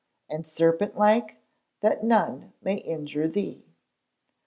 [0.31, 1.37] [...AND SERPENT LIKE,
[1.81, 3.63] THAT NONE MAY INJURE THEE.